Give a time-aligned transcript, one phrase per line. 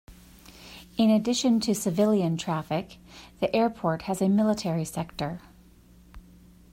[0.97, 2.97] In addition to civilian traffic,
[3.39, 5.41] the airport has a military sector.